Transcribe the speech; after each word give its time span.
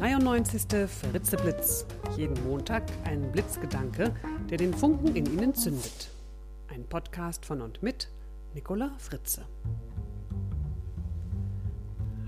93. 0.00 0.88
Fritzeblitz. 0.88 1.84
Jeden 2.16 2.42
Montag 2.44 2.84
ein 3.04 3.30
Blitzgedanke, 3.32 4.14
der 4.48 4.56
den 4.56 4.72
Funken 4.72 5.14
in 5.14 5.26
Ihnen 5.26 5.54
zündet. 5.54 6.08
Ein 6.68 6.86
Podcast 6.88 7.44
von 7.44 7.60
und 7.60 7.82
mit 7.82 8.08
Nicola 8.54 8.94
Fritze. 8.96 9.44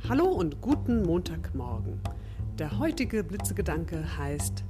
Hallo 0.07 0.27
und 0.27 0.61
guten 0.61 1.03
Montagmorgen. 1.03 1.99
Der 2.59 2.79
heutige 2.79 3.25
Blitzegedanke 3.25 4.19
heißt 4.19 4.65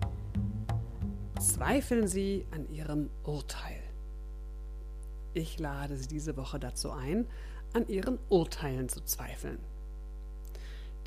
Zweifeln 1.40 2.06
Sie 2.06 2.46
an 2.52 2.68
Ihrem 2.68 3.10
Urteil. 3.24 3.82
Ich 5.34 5.58
lade 5.58 5.96
Sie 5.96 6.06
diese 6.06 6.36
Woche 6.36 6.60
dazu 6.60 6.92
ein, 6.92 7.26
an 7.72 7.88
Ihren 7.88 8.20
Urteilen 8.28 8.88
zu 8.88 9.00
zweifeln. 9.00 9.58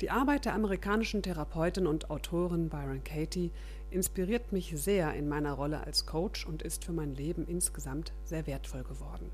Die 0.02 0.10
Arbeit 0.10 0.44
der 0.44 0.52
amerikanischen 0.52 1.22
Therapeutin 1.22 1.86
und 1.86 2.10
Autorin 2.10 2.68
Byron 2.68 3.02
Katie 3.02 3.50
inspiriert 3.90 4.52
mich 4.52 4.74
sehr 4.76 5.14
in 5.14 5.26
meiner 5.26 5.52
Rolle 5.52 5.80
als 5.80 6.04
Coach 6.04 6.46
und 6.46 6.60
ist 6.60 6.84
für 6.84 6.92
mein 6.92 7.14
Leben 7.14 7.46
insgesamt 7.46 8.12
sehr 8.22 8.46
wertvoll 8.46 8.82
geworden. 8.82 9.30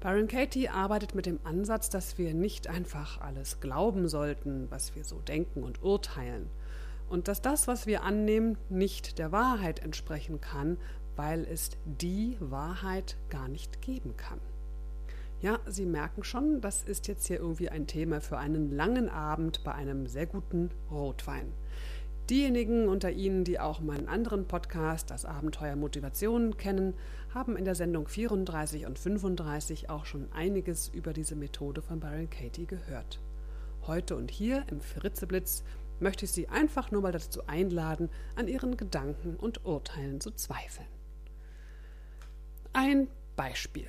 Byron 0.00 0.28
Katie 0.28 0.70
arbeitet 0.70 1.14
mit 1.14 1.26
dem 1.26 1.40
Ansatz, 1.44 1.90
dass 1.90 2.16
wir 2.16 2.32
nicht 2.32 2.68
einfach 2.68 3.20
alles 3.20 3.60
glauben 3.60 4.08
sollten, 4.08 4.66
was 4.70 4.96
wir 4.96 5.04
so 5.04 5.20
denken 5.20 5.62
und 5.62 5.82
urteilen, 5.82 6.48
und 7.10 7.28
dass 7.28 7.42
das, 7.42 7.68
was 7.68 7.86
wir 7.86 8.02
annehmen, 8.02 8.56
nicht 8.70 9.18
der 9.18 9.30
Wahrheit 9.30 9.80
entsprechen 9.80 10.40
kann, 10.40 10.78
weil 11.16 11.44
es 11.44 11.72
die 11.84 12.38
Wahrheit 12.40 13.18
gar 13.28 13.46
nicht 13.46 13.82
geben 13.82 14.16
kann. 14.16 14.40
Ja, 15.42 15.58
Sie 15.66 15.86
merken 15.86 16.22
schon, 16.22 16.60
das 16.60 16.84
ist 16.84 17.08
jetzt 17.08 17.26
hier 17.26 17.40
irgendwie 17.40 17.68
ein 17.68 17.88
Thema 17.88 18.20
für 18.20 18.38
einen 18.38 18.70
langen 18.70 19.08
Abend 19.08 19.64
bei 19.64 19.72
einem 19.72 20.06
sehr 20.06 20.26
guten 20.26 20.70
Rotwein. 20.88 21.52
Diejenigen 22.30 22.86
unter 22.86 23.10
Ihnen, 23.10 23.42
die 23.42 23.58
auch 23.58 23.80
meinen 23.80 24.06
anderen 24.06 24.46
Podcast, 24.46 25.10
das 25.10 25.24
Abenteuer 25.24 25.74
Motivation, 25.74 26.56
kennen, 26.56 26.94
haben 27.34 27.56
in 27.56 27.64
der 27.64 27.74
Sendung 27.74 28.06
34 28.06 28.86
und 28.86 29.00
35 29.00 29.90
auch 29.90 30.06
schon 30.06 30.30
einiges 30.32 30.88
über 30.88 31.12
diese 31.12 31.34
Methode 31.34 31.82
von 31.82 31.98
Byron 31.98 32.30
Katie 32.30 32.66
gehört. 32.66 33.18
Heute 33.88 34.14
und 34.14 34.30
hier 34.30 34.64
im 34.70 34.80
Fritzeblitz 34.80 35.64
möchte 35.98 36.24
ich 36.24 36.30
Sie 36.30 36.48
einfach 36.48 36.92
nur 36.92 37.02
mal 37.02 37.10
dazu 37.10 37.48
einladen, 37.48 38.10
an 38.36 38.46
Ihren 38.46 38.76
Gedanken 38.76 39.34
und 39.34 39.64
Urteilen 39.64 40.20
zu 40.20 40.30
zweifeln. 40.30 40.86
Ein 42.72 43.08
Beispiel. 43.34 43.88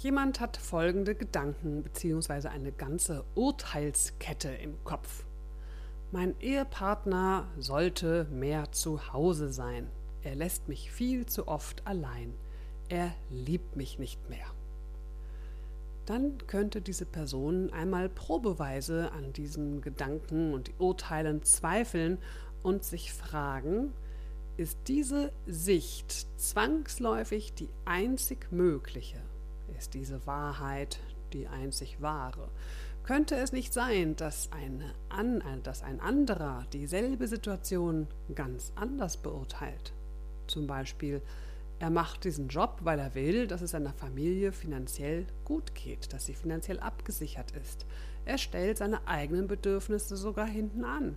Jemand 0.00 0.40
hat 0.40 0.56
folgende 0.56 1.14
Gedanken 1.14 1.82
bzw. 1.82 2.48
eine 2.48 2.72
ganze 2.72 3.22
Urteilskette 3.34 4.48
im 4.48 4.82
Kopf. 4.82 5.24
Mein 6.10 6.34
Ehepartner 6.40 7.46
sollte 7.58 8.26
mehr 8.30 8.72
zu 8.72 9.12
Hause 9.12 9.52
sein. 9.52 9.90
Er 10.22 10.36
lässt 10.36 10.68
mich 10.68 10.90
viel 10.90 11.26
zu 11.26 11.48
oft 11.48 11.86
allein. 11.86 12.32
Er 12.88 13.12
liebt 13.28 13.76
mich 13.76 13.98
nicht 13.98 14.30
mehr. 14.30 14.46
Dann 16.06 16.46
könnte 16.46 16.80
diese 16.80 17.04
Person 17.04 17.70
einmal 17.70 18.08
probeweise 18.08 19.12
an 19.12 19.34
diesen 19.34 19.82
Gedanken 19.82 20.54
und 20.54 20.70
Urteilen 20.78 21.42
zweifeln 21.42 22.16
und 22.62 22.84
sich 22.84 23.12
fragen, 23.12 23.92
ist 24.56 24.78
diese 24.88 25.30
Sicht 25.46 26.26
zwangsläufig 26.40 27.52
die 27.52 27.68
einzig 27.84 28.50
mögliche? 28.50 29.20
Ist 29.80 29.94
diese 29.94 30.26
Wahrheit 30.26 30.98
die 31.32 31.46
einzig 31.48 32.02
wahre? 32.02 32.50
Könnte 33.02 33.36
es 33.36 33.50
nicht 33.50 33.72
sein, 33.72 34.14
dass, 34.14 34.52
eine 34.52 34.92
an, 35.08 35.42
dass 35.62 35.82
ein 35.82 36.00
anderer 36.00 36.66
dieselbe 36.74 37.26
Situation 37.26 38.06
ganz 38.34 38.74
anders 38.76 39.16
beurteilt? 39.16 39.94
Zum 40.48 40.66
Beispiel, 40.66 41.22
er 41.78 41.88
macht 41.88 42.24
diesen 42.24 42.48
Job, 42.48 42.80
weil 42.82 42.98
er 42.98 43.14
will, 43.14 43.46
dass 43.46 43.62
es 43.62 43.70
seiner 43.70 43.94
Familie 43.94 44.52
finanziell 44.52 45.24
gut 45.46 45.74
geht, 45.74 46.12
dass 46.12 46.26
sie 46.26 46.34
finanziell 46.34 46.78
abgesichert 46.78 47.52
ist. 47.52 47.86
Er 48.26 48.36
stellt 48.36 48.76
seine 48.76 49.08
eigenen 49.08 49.46
Bedürfnisse 49.46 50.14
sogar 50.14 50.46
hinten 50.46 50.84
an. 50.84 51.16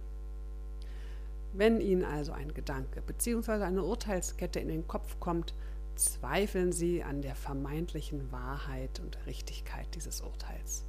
Wenn 1.51 1.81
Ihnen 1.81 2.05
also 2.05 2.31
ein 2.31 2.53
Gedanke 2.53 3.01
bzw. 3.01 3.61
eine 3.63 3.83
Urteilskette 3.83 4.61
in 4.61 4.69
den 4.69 4.87
Kopf 4.87 5.19
kommt, 5.19 5.53
zweifeln 5.95 6.71
Sie 6.71 7.03
an 7.03 7.21
der 7.21 7.35
vermeintlichen 7.35 8.31
Wahrheit 8.31 8.99
und 8.99 9.17
Richtigkeit 9.25 9.87
dieses 9.95 10.21
Urteils. 10.21 10.85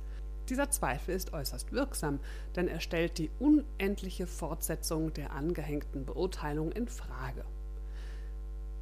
Dieser 0.49 0.71
Zweifel 0.71 1.15
ist 1.15 1.33
äußerst 1.33 1.73
wirksam, 1.73 2.21
denn 2.55 2.69
er 2.69 2.81
stellt 2.81 3.19
die 3.19 3.31
unendliche 3.39 4.27
Fortsetzung 4.27 5.13
der 5.15 5.33
angehängten 5.33 6.05
Beurteilung 6.05 6.71
in 6.73 6.89
Frage. 6.89 7.45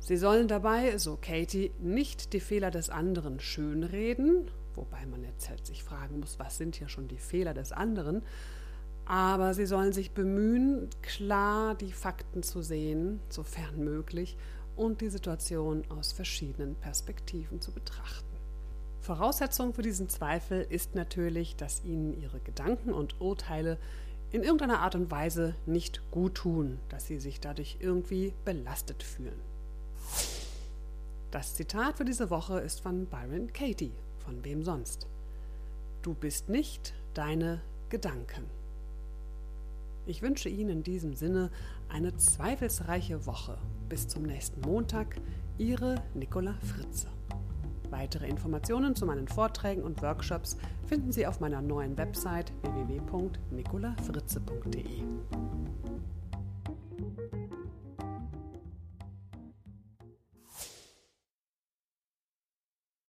Sie 0.00 0.16
sollen 0.16 0.48
dabei, 0.48 0.98
so 0.98 1.16
Katie, 1.20 1.70
nicht 1.78 2.32
die 2.32 2.40
Fehler 2.40 2.72
des 2.72 2.90
anderen 2.90 3.38
schönreden, 3.38 4.50
wobei 4.74 5.06
man 5.06 5.22
jetzt 5.22 5.48
halt 5.48 5.64
sich 5.64 5.84
fragen 5.84 6.18
muss, 6.18 6.40
was 6.40 6.56
sind 6.56 6.74
hier 6.74 6.88
schon 6.88 7.06
die 7.06 7.18
Fehler 7.18 7.54
des 7.54 7.70
anderen, 7.70 8.22
aber 9.04 9.54
sie 9.54 9.66
sollen 9.66 9.92
sich 9.92 10.10
bemühen, 10.10 10.88
klar 11.02 11.76
die 11.76 11.92
Fakten 11.92 12.42
zu 12.42 12.62
sehen, 12.62 13.20
sofern 13.28 13.84
möglich, 13.84 14.36
und 14.76 15.00
die 15.00 15.10
Situation 15.10 15.84
aus 15.88 16.12
verschiedenen 16.12 16.74
Perspektiven 16.76 17.60
zu 17.60 17.72
betrachten. 17.72 18.26
Voraussetzung 19.00 19.74
für 19.74 19.82
diesen 19.82 20.08
Zweifel 20.08 20.66
ist 20.68 20.94
natürlich, 20.94 21.56
dass 21.56 21.82
Ihnen 21.84 22.20
Ihre 22.20 22.38
Gedanken 22.40 22.92
und 22.92 23.20
Urteile 23.20 23.78
in 24.30 24.42
irgendeiner 24.42 24.80
Art 24.80 24.94
und 24.94 25.10
Weise 25.10 25.54
nicht 25.66 26.00
gut 26.10 26.36
tun, 26.36 26.78
dass 26.88 27.06
Sie 27.06 27.18
sich 27.18 27.40
dadurch 27.40 27.78
irgendwie 27.80 28.32
belastet 28.44 29.02
fühlen. 29.02 29.40
Das 31.30 31.54
Zitat 31.54 31.96
für 31.96 32.04
diese 32.04 32.30
Woche 32.30 32.60
ist 32.60 32.80
von 32.80 33.06
Byron 33.06 33.52
Katie, 33.52 33.92
von 34.18 34.44
wem 34.44 34.62
sonst. 34.62 35.06
Du 36.02 36.14
bist 36.14 36.48
nicht 36.48 36.94
deine 37.14 37.60
Gedanken. 37.88 38.44
Ich 40.04 40.20
wünsche 40.22 40.48
Ihnen 40.48 40.70
in 40.70 40.82
diesem 40.82 41.14
Sinne 41.14 41.50
eine 41.88 42.16
zweifelsreiche 42.16 43.24
Woche. 43.26 43.56
Bis 43.88 44.08
zum 44.08 44.24
nächsten 44.24 44.60
Montag, 44.62 45.20
Ihre 45.58 46.02
Nicola 46.14 46.56
Fritze. 46.60 47.06
Weitere 47.90 48.26
Informationen 48.26 48.96
zu 48.96 49.06
meinen 49.06 49.28
Vorträgen 49.28 49.82
und 49.82 50.02
Workshops 50.02 50.56
finden 50.86 51.12
Sie 51.12 51.24
auf 51.26 51.38
meiner 51.40 51.62
neuen 51.62 51.96
Website 51.98 52.52
www.nicolafritze.de. 52.62 55.02